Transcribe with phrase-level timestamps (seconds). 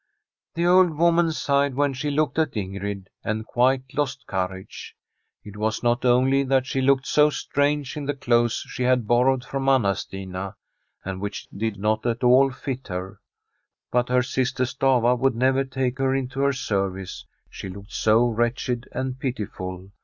[0.55, 4.95] The old woman sighed when she looked at Ingrid, and quite lost courage.
[5.43, 9.45] It was not only that she looked so strange in the clothes she had borrowed
[9.45, 10.55] from Anna Stina,
[11.05, 13.19] and which did not at all fit her,
[13.91, 18.89] but her sister Stafva would never take her into her service, she looked so wretched
[18.93, 19.91] and pitiful.